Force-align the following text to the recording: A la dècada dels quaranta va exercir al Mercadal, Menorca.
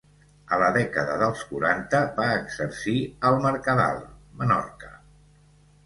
A 0.55 0.57
la 0.61 0.69
dècada 0.77 1.17
dels 1.23 1.43
quaranta 1.51 2.01
va 2.17 2.27
exercir 2.39 2.97
al 3.31 3.41
Mercadal, 3.47 4.05
Menorca. 4.43 4.95